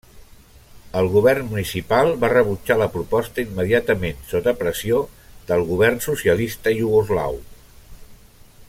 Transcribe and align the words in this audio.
El 1.01 1.09
govern 1.15 1.49
municipal 1.51 2.09
va 2.23 2.31
rebutjar 2.33 2.77
la 2.79 2.87
proposta 2.95 3.45
immediatament, 3.45 4.25
sota 4.33 4.55
pressió 4.63 5.03
del 5.53 5.63
govern 5.69 6.03
socialista 6.09 6.75
iugoslau. 6.81 7.39